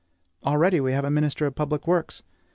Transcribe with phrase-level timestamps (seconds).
[0.43, 2.23] Already we have a minister of public works.